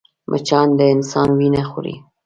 مچان 0.31 0.67
د 0.77 0.79
انسان 0.95 1.27
وينه 1.37 1.63
خوري 1.69 1.95